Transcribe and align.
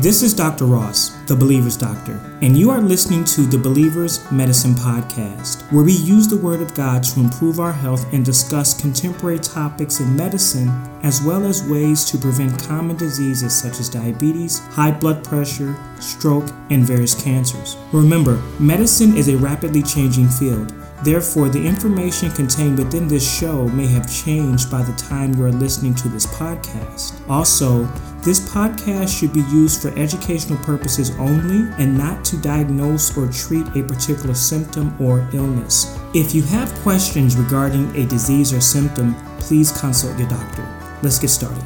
This 0.00 0.22
is 0.22 0.32
Dr. 0.32 0.64
Ross, 0.64 1.10
the 1.26 1.36
Believer's 1.36 1.76
Doctor, 1.76 2.18
and 2.40 2.56
you 2.56 2.70
are 2.70 2.80
listening 2.80 3.22
to 3.24 3.42
the 3.42 3.58
Believer's 3.58 4.32
Medicine 4.32 4.72
Podcast, 4.72 5.70
where 5.70 5.84
we 5.84 5.92
use 5.92 6.26
the 6.26 6.38
Word 6.38 6.62
of 6.62 6.74
God 6.74 7.02
to 7.02 7.20
improve 7.20 7.60
our 7.60 7.70
health 7.70 8.10
and 8.14 8.24
discuss 8.24 8.80
contemporary 8.80 9.38
topics 9.38 10.00
in 10.00 10.16
medicine, 10.16 10.70
as 11.02 11.20
well 11.20 11.44
as 11.44 11.68
ways 11.68 12.06
to 12.06 12.16
prevent 12.16 12.66
common 12.66 12.96
diseases 12.96 13.54
such 13.54 13.78
as 13.78 13.90
diabetes, 13.90 14.60
high 14.68 14.90
blood 14.90 15.22
pressure, 15.22 15.76
stroke, 15.98 16.48
and 16.70 16.82
various 16.82 17.22
cancers. 17.22 17.76
Remember, 17.92 18.36
medicine 18.58 19.14
is 19.18 19.28
a 19.28 19.36
rapidly 19.36 19.82
changing 19.82 20.28
field. 20.28 20.72
Therefore, 21.04 21.50
the 21.50 21.66
information 21.66 22.30
contained 22.30 22.78
within 22.78 23.06
this 23.06 23.38
show 23.38 23.68
may 23.68 23.86
have 23.88 24.10
changed 24.10 24.70
by 24.70 24.82
the 24.82 24.94
time 24.94 25.34
you 25.34 25.44
are 25.44 25.52
listening 25.52 25.94
to 25.96 26.08
this 26.08 26.26
podcast. 26.26 27.20
Also, 27.28 27.86
this 28.22 28.38
podcast 28.38 29.18
should 29.18 29.32
be 29.32 29.40
used 29.50 29.80
for 29.80 29.88
educational 29.98 30.58
purposes 30.58 31.10
only 31.18 31.72
and 31.82 31.96
not 31.96 32.22
to 32.26 32.36
diagnose 32.36 33.16
or 33.16 33.26
treat 33.32 33.66
a 33.68 33.82
particular 33.82 34.34
symptom 34.34 34.94
or 35.00 35.26
illness. 35.32 35.98
If 36.12 36.34
you 36.34 36.42
have 36.42 36.70
questions 36.80 37.36
regarding 37.36 37.94
a 37.96 38.06
disease 38.06 38.52
or 38.52 38.60
symptom, 38.60 39.14
please 39.38 39.72
consult 39.80 40.18
your 40.18 40.28
doctor. 40.28 40.68
Let's 41.02 41.18
get 41.18 41.28
started. 41.28 41.64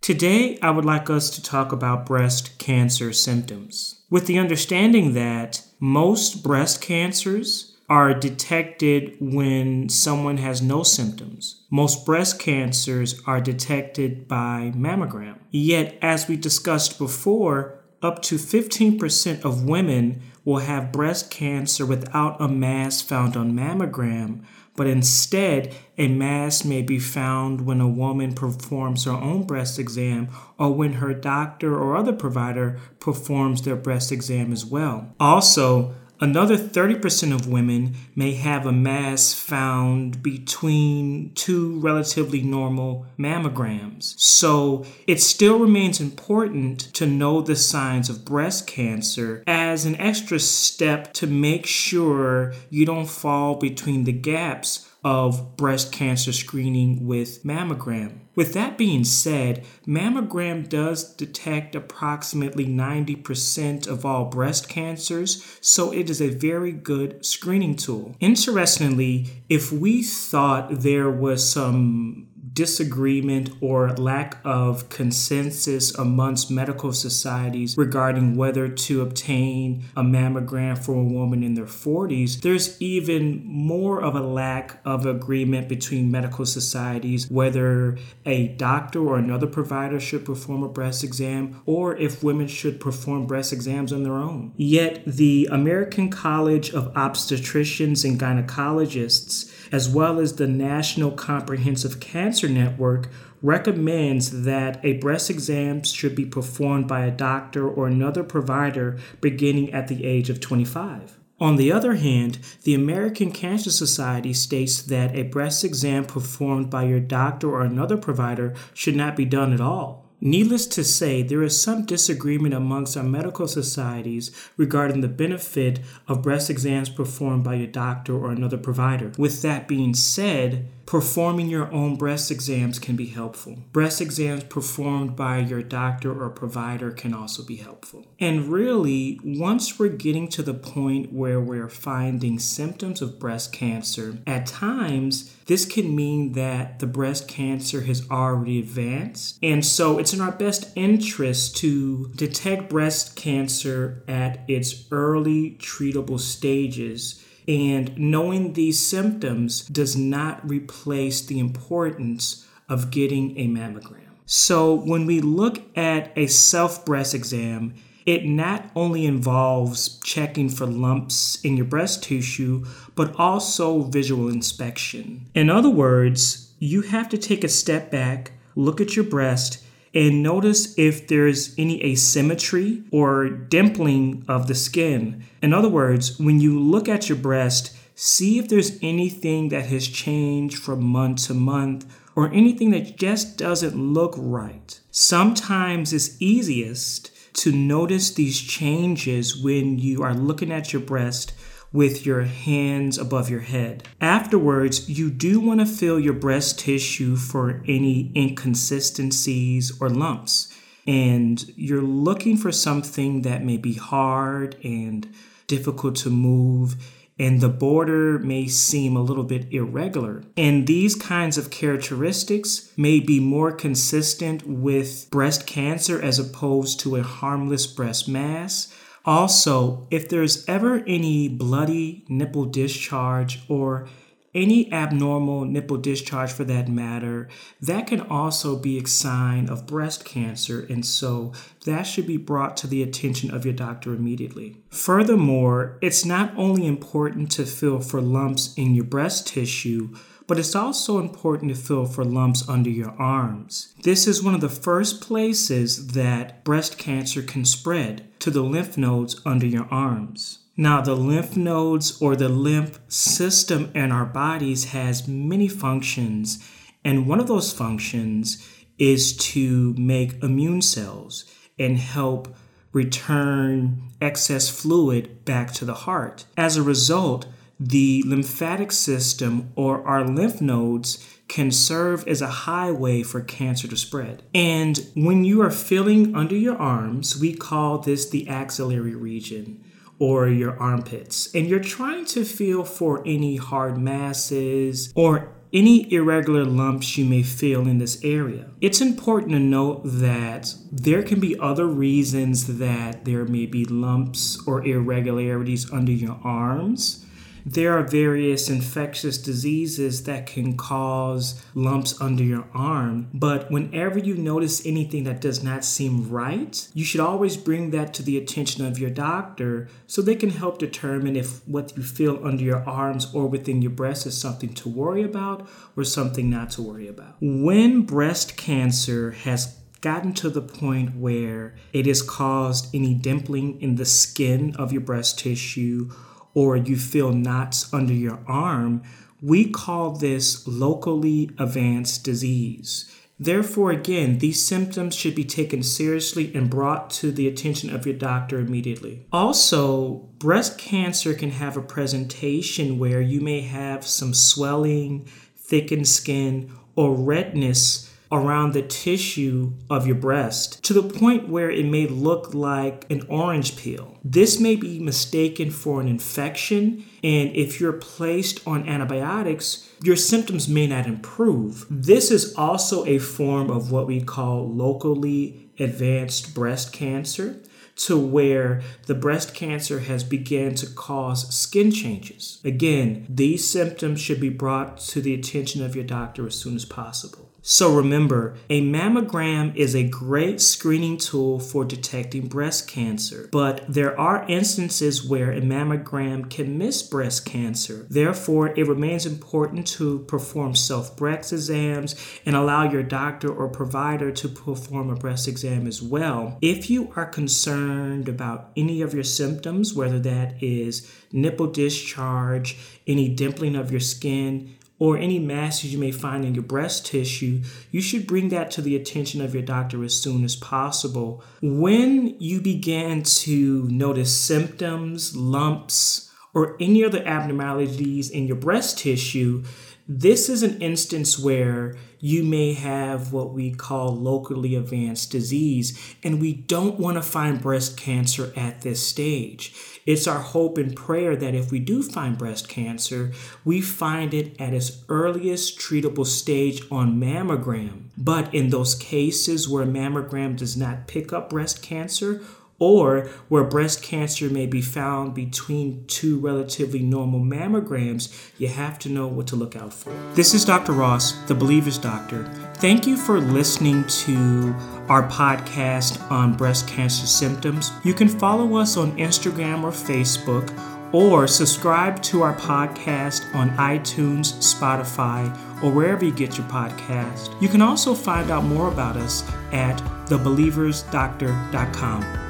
Today, 0.00 0.58
I 0.60 0.70
would 0.70 0.84
like 0.84 1.08
us 1.08 1.30
to 1.30 1.42
talk 1.42 1.70
about 1.70 2.04
breast 2.04 2.58
cancer 2.58 3.12
symptoms. 3.12 4.00
With 4.10 4.26
the 4.26 4.40
understanding 4.40 5.14
that 5.14 5.62
most 5.78 6.42
breast 6.42 6.82
cancers 6.82 7.76
are 7.90 8.14
detected 8.14 9.16
when 9.20 9.88
someone 9.88 10.36
has 10.36 10.62
no 10.62 10.84
symptoms. 10.84 11.64
Most 11.70 12.06
breast 12.06 12.38
cancers 12.38 13.20
are 13.26 13.40
detected 13.40 14.28
by 14.28 14.72
mammogram. 14.76 15.38
Yet, 15.50 15.98
as 16.00 16.28
we 16.28 16.36
discussed 16.36 16.98
before, 16.98 17.80
up 18.00 18.22
to 18.22 18.36
15% 18.36 19.44
of 19.44 19.64
women 19.64 20.22
will 20.44 20.60
have 20.60 20.92
breast 20.92 21.30
cancer 21.30 21.84
without 21.84 22.40
a 22.40 22.46
mass 22.48 23.02
found 23.02 23.36
on 23.36 23.52
mammogram, 23.52 24.44
but 24.76 24.86
instead, 24.86 25.74
a 25.98 26.08
mass 26.08 26.64
may 26.64 26.80
be 26.80 26.98
found 26.98 27.66
when 27.66 27.80
a 27.80 27.88
woman 27.88 28.34
performs 28.34 29.04
her 29.04 29.10
own 29.10 29.42
breast 29.42 29.78
exam 29.78 30.28
or 30.58 30.72
when 30.72 30.94
her 30.94 31.12
doctor 31.12 31.74
or 31.76 31.96
other 31.96 32.12
provider 32.12 32.78
performs 33.00 33.62
their 33.62 33.76
breast 33.76 34.12
exam 34.12 34.52
as 34.52 34.64
well. 34.64 35.14
Also, 35.18 35.94
Another 36.22 36.58
30% 36.58 37.32
of 37.34 37.48
women 37.48 37.96
may 38.14 38.34
have 38.34 38.66
a 38.66 38.72
mass 38.72 39.32
found 39.32 40.22
between 40.22 41.32
two 41.34 41.80
relatively 41.80 42.42
normal 42.42 43.06
mammograms. 43.18 44.18
So 44.20 44.84
it 45.06 45.22
still 45.22 45.58
remains 45.58 45.98
important 45.98 46.80
to 46.94 47.06
know 47.06 47.40
the 47.40 47.56
signs 47.56 48.10
of 48.10 48.26
breast 48.26 48.66
cancer 48.66 49.42
as 49.46 49.86
an 49.86 49.96
extra 49.96 50.38
step 50.38 51.14
to 51.14 51.26
make 51.26 51.64
sure 51.64 52.52
you 52.68 52.84
don't 52.84 53.08
fall 53.08 53.54
between 53.54 54.04
the 54.04 54.12
gaps 54.12 54.89
of 55.04 55.56
breast 55.56 55.92
cancer 55.92 56.32
screening 56.32 57.06
with 57.06 57.42
mammogram. 57.44 58.20
With 58.34 58.52
that 58.54 58.78
being 58.78 59.04
said, 59.04 59.64
mammogram 59.86 60.68
does 60.68 61.14
detect 61.14 61.74
approximately 61.74 62.64
90% 62.64 63.86
of 63.86 64.06
all 64.06 64.26
breast 64.26 64.68
cancers, 64.68 65.58
so 65.60 65.92
it 65.92 66.08
is 66.08 66.22
a 66.22 66.30
very 66.30 66.72
good 66.72 67.24
screening 67.24 67.76
tool. 67.76 68.14
Interestingly, 68.20 69.44
if 69.48 69.72
we 69.72 70.02
thought 70.02 70.80
there 70.80 71.10
was 71.10 71.50
some 71.50 72.29
disagreement 72.52 73.50
or 73.60 73.90
lack 73.94 74.38
of 74.44 74.88
consensus 74.88 75.94
amongst 75.96 76.50
medical 76.50 76.92
societies 76.92 77.76
regarding 77.76 78.36
whether 78.36 78.68
to 78.68 79.02
obtain 79.02 79.84
a 79.96 80.02
mammogram 80.02 80.76
for 80.76 80.94
a 80.94 81.02
woman 81.02 81.42
in 81.42 81.54
their 81.54 81.64
40s, 81.64 82.40
there's 82.40 82.80
even 82.80 83.44
more 83.44 84.00
of 84.02 84.14
a 84.14 84.20
lack 84.20 84.80
of 84.84 85.06
agreement 85.06 85.68
between 85.68 86.10
medical 86.10 86.46
societies 86.46 87.30
whether 87.30 87.98
a 88.26 88.48
doctor 88.48 89.00
or 89.00 89.18
another 89.18 89.46
provider 89.46 90.00
should 90.00 90.24
perform 90.24 90.62
a 90.62 90.68
breast 90.68 91.04
exam 91.04 91.60
or 91.66 91.96
if 91.96 92.22
women 92.22 92.46
should 92.46 92.80
perform 92.80 93.26
breast 93.26 93.52
exams 93.52 93.92
on 93.92 94.02
their 94.02 94.14
own. 94.14 94.52
Yet, 94.56 95.02
the 95.06 95.48
American 95.50 96.10
College 96.10 96.70
of 96.72 96.92
Obstetricians 96.94 98.04
and 98.04 98.18
Gynecologists 98.18 99.50
as 99.72 99.88
well 99.88 100.18
as 100.18 100.36
the 100.36 100.46
National 100.46 101.10
Comprehensive 101.10 102.00
Cancer 102.00 102.48
Network, 102.48 103.08
recommends 103.42 104.42
that 104.42 104.84
a 104.84 104.94
breast 104.94 105.30
exam 105.30 105.82
should 105.82 106.14
be 106.14 106.26
performed 106.26 106.86
by 106.86 107.04
a 107.04 107.10
doctor 107.10 107.68
or 107.68 107.86
another 107.86 108.22
provider 108.22 108.98
beginning 109.20 109.72
at 109.72 109.88
the 109.88 110.04
age 110.04 110.28
of 110.28 110.40
25. 110.40 111.18
On 111.40 111.56
the 111.56 111.72
other 111.72 111.94
hand, 111.94 112.38
the 112.64 112.74
American 112.74 113.32
Cancer 113.32 113.70
Society 113.70 114.34
states 114.34 114.82
that 114.82 115.16
a 115.16 115.22
breast 115.22 115.64
exam 115.64 116.04
performed 116.04 116.68
by 116.68 116.84
your 116.84 117.00
doctor 117.00 117.48
or 117.50 117.62
another 117.62 117.96
provider 117.96 118.54
should 118.74 118.94
not 118.94 119.16
be 119.16 119.24
done 119.24 119.54
at 119.54 119.60
all. 119.60 120.09
Needless 120.22 120.66
to 120.66 120.84
say, 120.84 121.22
there 121.22 121.42
is 121.42 121.58
some 121.58 121.86
disagreement 121.86 122.52
amongst 122.52 122.94
our 122.94 123.02
medical 123.02 123.48
societies 123.48 124.30
regarding 124.58 125.00
the 125.00 125.08
benefit 125.08 125.80
of 126.08 126.22
breast 126.22 126.50
exams 126.50 126.90
performed 126.90 127.42
by 127.42 127.54
your 127.54 127.66
doctor 127.66 128.14
or 128.14 128.30
another 128.30 128.58
provider. 128.58 129.12
With 129.16 129.40
that 129.42 129.66
being 129.66 129.94
said, 129.94 130.68
Performing 130.90 131.48
your 131.48 131.72
own 131.72 131.94
breast 131.94 132.32
exams 132.32 132.80
can 132.80 132.96
be 132.96 133.06
helpful. 133.06 133.56
Breast 133.70 134.00
exams 134.00 134.42
performed 134.42 135.14
by 135.14 135.38
your 135.38 135.62
doctor 135.62 136.20
or 136.20 136.30
provider 136.30 136.90
can 136.90 137.14
also 137.14 137.44
be 137.44 137.54
helpful. 137.54 138.08
And 138.18 138.48
really, 138.48 139.20
once 139.22 139.78
we're 139.78 139.86
getting 139.86 140.26
to 140.30 140.42
the 140.42 140.52
point 140.52 141.12
where 141.12 141.40
we're 141.40 141.68
finding 141.68 142.40
symptoms 142.40 143.00
of 143.00 143.20
breast 143.20 143.52
cancer, 143.52 144.18
at 144.26 144.46
times 144.46 145.32
this 145.46 145.64
can 145.64 145.94
mean 145.94 146.32
that 146.32 146.80
the 146.80 146.88
breast 146.88 147.28
cancer 147.28 147.82
has 147.82 148.10
already 148.10 148.58
advanced. 148.58 149.38
And 149.44 149.64
so 149.64 149.96
it's 149.96 150.12
in 150.12 150.20
our 150.20 150.32
best 150.32 150.72
interest 150.74 151.56
to 151.58 152.10
detect 152.16 152.68
breast 152.68 153.14
cancer 153.14 154.02
at 154.08 154.40
its 154.48 154.86
early 154.90 155.52
treatable 155.52 156.18
stages 156.18 157.24
and 157.50 157.98
knowing 157.98 158.52
these 158.52 158.78
symptoms 158.78 159.62
does 159.62 159.96
not 159.96 160.48
replace 160.48 161.20
the 161.20 161.40
importance 161.40 162.46
of 162.68 162.92
getting 162.92 163.36
a 163.36 163.48
mammogram. 163.48 164.06
So, 164.24 164.72
when 164.72 165.04
we 165.04 165.20
look 165.20 165.60
at 165.76 166.12
a 166.16 166.28
self 166.28 166.84
breast 166.84 167.12
exam, 167.12 167.74
it 168.06 168.24
not 168.24 168.70
only 168.76 169.04
involves 169.04 169.98
checking 170.04 170.48
for 170.48 170.64
lumps 170.64 171.40
in 171.42 171.56
your 171.56 171.66
breast 171.66 172.04
tissue, 172.04 172.64
but 172.94 173.16
also 173.16 173.82
visual 173.82 174.28
inspection. 174.28 175.26
In 175.34 175.50
other 175.50 175.68
words, 175.68 176.52
you 176.60 176.82
have 176.82 177.08
to 177.08 177.18
take 177.18 177.42
a 177.42 177.48
step 177.48 177.90
back, 177.90 178.30
look 178.54 178.80
at 178.80 178.94
your 178.94 179.04
breast, 179.04 179.64
and 179.94 180.22
notice 180.22 180.78
if 180.78 181.08
there's 181.08 181.54
any 181.58 181.84
asymmetry 181.84 182.84
or 182.92 183.28
dimpling 183.28 184.24
of 184.28 184.46
the 184.46 184.54
skin. 184.54 185.24
In 185.42 185.52
other 185.52 185.68
words, 185.68 186.18
when 186.18 186.40
you 186.40 186.58
look 186.58 186.88
at 186.88 187.08
your 187.08 187.18
breast, 187.18 187.76
see 187.94 188.38
if 188.38 188.48
there's 188.48 188.78
anything 188.82 189.48
that 189.48 189.66
has 189.66 189.88
changed 189.88 190.58
from 190.58 190.84
month 190.84 191.26
to 191.26 191.34
month 191.34 191.86
or 192.14 192.32
anything 192.32 192.70
that 192.70 192.96
just 192.96 193.36
doesn't 193.36 193.76
look 193.76 194.14
right. 194.16 194.80
Sometimes 194.90 195.92
it's 195.92 196.20
easiest 196.20 197.10
to 197.34 197.52
notice 197.52 198.12
these 198.12 198.40
changes 198.40 199.36
when 199.36 199.78
you 199.78 200.02
are 200.02 200.14
looking 200.14 200.52
at 200.52 200.72
your 200.72 200.82
breast 200.82 201.32
with 201.72 202.04
your 202.04 202.22
hands 202.22 202.98
above 202.98 203.30
your 203.30 203.40
head. 203.40 203.86
Afterwards, 204.00 204.88
you 204.88 205.10
do 205.10 205.40
want 205.40 205.60
to 205.60 205.66
feel 205.66 206.00
your 206.00 206.14
breast 206.14 206.58
tissue 206.58 207.16
for 207.16 207.62
any 207.66 208.12
inconsistencies 208.16 209.72
or 209.80 209.88
lumps. 209.88 210.52
And 210.86 211.44
you're 211.56 211.82
looking 211.82 212.36
for 212.36 212.50
something 212.50 213.22
that 213.22 213.44
may 213.44 213.56
be 213.56 213.74
hard 213.74 214.56
and 214.64 215.08
difficult 215.46 215.96
to 215.96 216.10
move 216.10 216.76
and 217.20 217.42
the 217.42 217.50
border 217.50 218.18
may 218.18 218.46
seem 218.46 218.96
a 218.96 219.02
little 219.02 219.24
bit 219.24 219.52
irregular. 219.52 220.24
And 220.38 220.66
these 220.66 220.94
kinds 220.94 221.36
of 221.36 221.50
characteristics 221.50 222.72
may 222.78 222.98
be 222.98 223.20
more 223.20 223.52
consistent 223.52 224.46
with 224.46 225.06
breast 225.10 225.46
cancer 225.46 226.00
as 226.00 226.18
opposed 226.18 226.80
to 226.80 226.96
a 226.96 227.02
harmless 227.02 227.66
breast 227.66 228.08
mass 228.08 228.74
also, 229.04 229.86
if 229.90 230.08
there's 230.08 230.46
ever 230.48 230.84
any 230.86 231.28
bloody 231.28 232.04
nipple 232.08 232.44
discharge 232.44 233.40
or 233.48 233.88
any 234.34 234.72
abnormal 234.72 235.44
nipple 235.44 235.76
discharge 235.76 236.30
for 236.30 236.44
that 236.44 236.68
matter, 236.68 237.28
that 237.60 237.86
can 237.86 238.00
also 238.02 238.56
be 238.56 238.78
a 238.78 238.86
sign 238.86 239.48
of 239.48 239.66
breast 239.66 240.04
cancer, 240.04 240.64
and 240.68 240.86
so 240.86 241.32
that 241.64 241.82
should 241.82 242.06
be 242.06 242.16
brought 242.16 242.56
to 242.56 242.66
the 242.66 242.82
attention 242.82 243.32
of 243.34 243.44
your 243.44 243.54
doctor 243.54 243.92
immediately. 243.92 244.56
Furthermore, 244.70 245.78
it's 245.80 246.04
not 246.04 246.32
only 246.36 246.66
important 246.66 247.30
to 247.32 247.44
feel 247.44 247.80
for 247.80 248.00
lumps 248.00 248.54
in 248.54 248.74
your 248.74 248.84
breast 248.84 249.26
tissue, 249.26 249.96
but 250.28 250.38
it's 250.38 250.54
also 250.54 251.00
important 251.00 251.52
to 251.52 251.60
feel 251.60 251.84
for 251.86 252.04
lumps 252.04 252.48
under 252.48 252.70
your 252.70 252.94
arms. 253.00 253.74
This 253.82 254.06
is 254.06 254.22
one 254.22 254.34
of 254.34 254.40
the 254.40 254.48
first 254.48 255.00
places 255.00 255.88
that 255.88 256.44
breast 256.44 256.78
cancer 256.78 257.20
can 257.20 257.44
spread 257.44 258.06
to 258.20 258.30
the 258.30 258.42
lymph 258.42 258.78
nodes 258.78 259.20
under 259.26 259.46
your 259.46 259.66
arms. 259.70 260.38
Now, 260.56 260.80
the 260.80 260.94
lymph 260.94 261.36
nodes 261.36 262.00
or 262.00 262.16
the 262.16 262.28
lymph 262.28 262.80
system 262.88 263.70
in 263.74 263.90
our 263.90 264.04
bodies 264.04 264.66
has 264.66 265.08
many 265.08 265.48
functions, 265.48 266.46
and 266.84 267.06
one 267.06 267.20
of 267.20 267.28
those 267.28 267.52
functions 267.52 268.46
is 268.78 269.16
to 269.16 269.74
make 269.78 270.22
immune 270.22 270.62
cells 270.62 271.24
and 271.58 271.78
help 271.78 272.34
return 272.72 273.82
excess 274.00 274.48
fluid 274.48 275.24
back 275.24 275.52
to 275.52 275.64
the 275.64 275.74
heart. 275.74 276.24
As 276.36 276.56
a 276.56 276.62
result, 276.62 277.26
the 277.60 278.02
lymphatic 278.06 278.72
system 278.72 279.52
or 279.54 279.86
our 279.86 280.02
lymph 280.02 280.40
nodes 280.40 281.06
can 281.28 281.50
serve 281.52 282.08
as 282.08 282.22
a 282.22 282.26
highway 282.26 283.02
for 283.02 283.20
cancer 283.20 283.68
to 283.68 283.76
spread. 283.76 284.22
And 284.34 284.84
when 284.94 285.24
you 285.24 285.42
are 285.42 285.50
feeling 285.50 286.16
under 286.16 286.34
your 286.34 286.56
arms, 286.56 287.20
we 287.20 287.34
call 287.34 287.78
this 287.78 288.08
the 288.08 288.26
axillary 288.26 288.94
region 288.94 289.62
or 289.98 290.26
your 290.28 290.58
armpits. 290.58 291.32
And 291.34 291.46
you're 291.46 291.60
trying 291.60 292.06
to 292.06 292.24
feel 292.24 292.64
for 292.64 293.02
any 293.06 293.36
hard 293.36 293.76
masses 293.76 294.90
or 294.96 295.28
any 295.52 295.92
irregular 295.92 296.44
lumps 296.44 296.96
you 296.96 297.04
may 297.04 297.22
feel 297.22 297.66
in 297.66 297.78
this 297.78 298.02
area. 298.02 298.50
It's 298.60 298.80
important 298.80 299.32
to 299.32 299.38
note 299.38 299.82
that 299.84 300.54
there 300.72 301.02
can 301.02 301.20
be 301.20 301.38
other 301.38 301.66
reasons 301.66 302.58
that 302.58 303.04
there 303.04 303.24
may 303.24 303.46
be 303.46 303.64
lumps 303.64 304.42
or 304.46 304.64
irregularities 304.64 305.70
under 305.70 305.92
your 305.92 306.18
arms 306.24 307.04
there 307.44 307.76
are 307.78 307.82
various 307.82 308.48
infectious 308.48 309.18
diseases 309.18 310.04
that 310.04 310.26
can 310.26 310.56
cause 310.56 311.44
lumps 311.54 312.00
under 312.00 312.22
your 312.22 312.46
arm, 312.54 313.08
but 313.14 313.50
whenever 313.50 313.98
you 313.98 314.16
notice 314.16 314.64
anything 314.66 315.04
that 315.04 315.20
does 315.20 315.42
not 315.42 315.64
seem 315.64 316.08
right, 316.08 316.68
you 316.74 316.84
should 316.84 317.00
always 317.00 317.36
bring 317.36 317.70
that 317.70 317.94
to 317.94 318.02
the 318.02 318.18
attention 318.18 318.64
of 318.64 318.78
your 318.78 318.90
doctor 318.90 319.68
so 319.86 320.02
they 320.02 320.14
can 320.14 320.30
help 320.30 320.58
determine 320.58 321.16
if 321.16 321.46
what 321.46 321.76
you 321.76 321.82
feel 321.82 322.24
under 322.24 322.42
your 322.42 322.68
arms 322.68 323.12
or 323.14 323.26
within 323.26 323.62
your 323.62 323.70
breast 323.70 324.06
is 324.06 324.16
something 324.16 324.52
to 324.54 324.68
worry 324.68 325.02
about 325.02 325.48
or 325.76 325.84
something 325.84 326.28
not 326.28 326.50
to 326.50 326.62
worry 326.62 326.88
about. 326.88 327.16
When 327.20 327.82
breast 327.82 328.36
cancer 328.36 329.12
has 329.12 329.56
gotten 329.80 330.12
to 330.12 330.28
the 330.28 330.42
point 330.42 330.96
where 330.96 331.54
it 331.72 331.86
has 331.86 332.02
caused 332.02 332.74
any 332.74 332.94
dimpling 332.94 333.60
in 333.60 333.76
the 333.76 333.84
skin 333.84 334.54
of 334.56 334.72
your 334.72 334.82
breast 334.82 335.18
tissue 335.18 335.90
or 336.34 336.56
you 336.56 336.76
feel 336.76 337.12
knots 337.12 337.72
under 337.72 337.92
your 337.92 338.20
arm, 338.26 338.82
we 339.22 339.50
call 339.50 339.90
this 339.90 340.46
locally 340.46 341.30
advanced 341.38 342.04
disease. 342.04 342.90
Therefore, 343.18 343.70
again, 343.70 344.18
these 344.18 344.42
symptoms 344.42 344.94
should 344.94 345.14
be 345.14 345.24
taken 345.24 345.62
seriously 345.62 346.34
and 346.34 346.48
brought 346.48 346.88
to 346.90 347.12
the 347.12 347.28
attention 347.28 347.68
of 347.68 347.84
your 347.84 347.96
doctor 347.96 348.38
immediately. 348.38 349.06
Also, 349.12 350.08
breast 350.18 350.56
cancer 350.56 351.12
can 351.12 351.30
have 351.32 351.54
a 351.54 351.62
presentation 351.62 352.78
where 352.78 353.02
you 353.02 353.20
may 353.20 353.42
have 353.42 353.86
some 353.86 354.14
swelling, 354.14 355.06
thickened 355.36 355.86
skin, 355.86 356.50
or 356.76 356.94
redness 356.94 357.89
around 358.12 358.52
the 358.52 358.62
tissue 358.62 359.52
of 359.68 359.86
your 359.86 359.96
breast 359.96 360.62
to 360.64 360.72
the 360.72 360.82
point 360.82 361.28
where 361.28 361.50
it 361.50 361.64
may 361.64 361.86
look 361.86 362.34
like 362.34 362.84
an 362.90 363.06
orange 363.08 363.56
peel. 363.56 363.98
This 364.04 364.40
may 364.40 364.56
be 364.56 364.80
mistaken 364.80 365.50
for 365.50 365.80
an 365.80 365.88
infection, 365.88 366.84
and 367.04 367.30
if 367.36 367.60
you're 367.60 367.72
placed 367.72 368.46
on 368.46 368.68
antibiotics, 368.68 369.68
your 369.82 369.96
symptoms 369.96 370.48
may 370.48 370.66
not 370.66 370.86
improve. 370.86 371.66
This 371.70 372.10
is 372.10 372.34
also 372.34 372.84
a 372.84 372.98
form 372.98 373.50
of 373.50 373.70
what 373.70 373.86
we 373.86 374.00
call 374.00 374.48
locally 374.48 375.50
advanced 375.58 376.34
breast 376.34 376.72
cancer 376.72 377.40
to 377.76 377.98
where 377.98 378.60
the 378.86 378.94
breast 378.94 379.34
cancer 379.34 379.80
has 379.80 380.04
begun 380.04 380.54
to 380.54 380.66
cause 380.66 381.34
skin 381.34 381.70
changes. 381.70 382.40
Again, 382.44 383.06
these 383.08 383.48
symptoms 383.48 384.00
should 384.00 384.20
be 384.20 384.28
brought 384.28 384.78
to 384.78 385.00
the 385.00 385.14
attention 385.14 385.64
of 385.64 385.74
your 385.74 385.84
doctor 385.84 386.26
as 386.26 386.34
soon 386.34 386.56
as 386.56 386.64
possible. 386.66 387.29
So 387.42 387.74
remember, 387.74 388.36
a 388.50 388.60
mammogram 388.60 389.56
is 389.56 389.74
a 389.74 389.88
great 389.88 390.40
screening 390.40 390.98
tool 390.98 391.40
for 391.40 391.64
detecting 391.64 392.28
breast 392.28 392.68
cancer, 392.68 393.28
but 393.32 393.64
there 393.66 393.98
are 393.98 394.26
instances 394.28 395.06
where 395.06 395.32
a 395.32 395.40
mammogram 395.40 396.28
can 396.28 396.58
miss 396.58 396.82
breast 396.82 397.24
cancer. 397.24 397.86
Therefore, 397.88 398.48
it 398.48 398.68
remains 398.68 399.06
important 399.06 399.66
to 399.68 400.00
perform 400.00 400.54
self 400.54 400.96
breast 400.96 401.32
exams 401.32 401.96
and 402.26 402.36
allow 402.36 402.70
your 402.70 402.82
doctor 402.82 403.32
or 403.32 403.48
provider 403.48 404.12
to 404.12 404.28
perform 404.28 404.90
a 404.90 404.94
breast 404.94 405.26
exam 405.26 405.66
as 405.66 405.80
well. 405.80 406.36
If 406.42 406.68
you 406.68 406.92
are 406.94 407.06
concerned 407.06 408.08
about 408.08 408.50
any 408.56 408.82
of 408.82 408.92
your 408.92 409.04
symptoms, 409.04 409.72
whether 409.72 409.98
that 410.00 410.42
is 410.42 410.90
nipple 411.12 411.46
discharge, 411.46 412.58
any 412.86 413.14
dimpling 413.14 413.58
of 413.58 413.70
your 413.70 413.80
skin, 413.80 414.56
or 414.80 414.96
any 414.96 415.18
masses 415.18 415.72
you 415.72 415.78
may 415.78 415.92
find 415.92 416.24
in 416.24 416.34
your 416.34 416.42
breast 416.42 416.86
tissue, 416.86 417.42
you 417.70 417.82
should 417.82 418.06
bring 418.06 418.30
that 418.30 418.50
to 418.50 418.62
the 418.62 418.74
attention 418.74 419.20
of 419.20 419.34
your 419.34 419.42
doctor 419.42 419.84
as 419.84 419.94
soon 419.94 420.24
as 420.24 420.34
possible. 420.34 421.22
When 421.42 422.18
you 422.18 422.40
begin 422.40 423.02
to 423.02 423.68
notice 423.68 424.16
symptoms, 424.16 425.14
lumps, 425.14 426.10
or 426.32 426.56
any 426.58 426.82
other 426.82 427.06
abnormalities 427.06 428.08
in 428.08 428.26
your 428.26 428.36
breast 428.36 428.78
tissue, 428.78 429.44
this 429.86 430.28
is 430.30 430.42
an 430.42 430.60
instance 430.62 431.18
where 431.18 431.76
you 432.00 432.24
may 432.24 432.54
have 432.54 433.12
what 433.12 433.32
we 433.32 433.52
call 433.52 433.94
locally 433.94 434.54
advanced 434.54 435.12
disease, 435.12 435.78
and 436.02 436.20
we 436.20 436.32
don't 436.32 436.80
want 436.80 436.96
to 436.96 437.02
find 437.02 437.40
breast 437.40 437.76
cancer 437.76 438.32
at 438.34 438.62
this 438.62 438.84
stage. 438.86 439.54
It's 439.86 440.06
our 440.06 440.20
hope 440.20 440.58
and 440.58 440.74
prayer 440.74 441.16
that 441.16 441.34
if 441.34 441.50
we 441.50 441.58
do 441.58 441.82
find 441.82 442.16
breast 442.16 442.48
cancer, 442.48 443.12
we 443.44 443.60
find 443.60 444.14
it 444.14 444.40
at 444.40 444.54
its 444.54 444.84
earliest 444.88 445.58
treatable 445.58 446.06
stage 446.06 446.62
on 446.70 447.00
mammogram. 447.00 447.84
But 447.96 448.34
in 448.34 448.50
those 448.50 448.74
cases 448.74 449.48
where 449.48 449.66
mammogram 449.66 450.36
does 450.36 450.56
not 450.56 450.86
pick 450.86 451.12
up 451.12 451.30
breast 451.30 451.62
cancer, 451.62 452.22
or 452.60 453.08
where 453.28 453.42
breast 453.42 453.82
cancer 453.82 454.30
may 454.30 454.46
be 454.46 454.60
found 454.60 455.14
between 455.14 455.84
two 455.86 456.20
relatively 456.20 456.80
normal 456.80 457.18
mammograms, 457.18 458.30
you 458.38 458.46
have 458.48 458.78
to 458.78 458.88
know 458.88 459.08
what 459.08 459.26
to 459.26 459.34
look 459.34 459.56
out 459.56 459.72
for. 459.72 459.90
This 460.14 460.34
is 460.34 460.44
Dr. 460.44 460.72
Ross, 460.72 461.12
the 461.26 461.34
Believer's 461.34 461.78
Doctor. 461.78 462.24
Thank 462.56 462.86
you 462.86 462.96
for 462.96 463.18
listening 463.18 463.84
to 463.86 464.54
our 464.88 465.08
podcast 465.08 465.98
on 466.10 466.36
breast 466.36 466.68
cancer 466.68 467.06
symptoms. 467.06 467.72
You 467.82 467.94
can 467.94 468.08
follow 468.08 468.56
us 468.56 468.76
on 468.76 468.96
Instagram 468.98 469.62
or 469.62 469.70
Facebook 469.70 470.52
or 470.92 471.26
subscribe 471.26 472.02
to 472.02 472.22
our 472.22 472.34
podcast 472.34 473.34
on 473.34 473.48
iTunes, 473.56 474.34
Spotify, 474.40 475.34
or 475.62 475.72
wherever 475.72 476.04
you 476.04 476.12
get 476.12 476.36
your 476.36 476.46
podcast. 476.48 477.40
You 477.40 477.48
can 477.48 477.62
also 477.62 477.94
find 477.94 478.30
out 478.30 478.44
more 478.44 478.68
about 478.68 478.96
us 478.96 479.22
at 479.52 479.78
thebelieversdoctor.com. 480.06 482.29